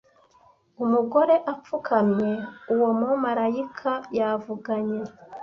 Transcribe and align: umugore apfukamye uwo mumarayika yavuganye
umugore 0.83 1.35
apfukamye 1.53 2.31
uwo 2.73 2.89
mumarayika 2.99 3.91
yavuganye 4.17 5.01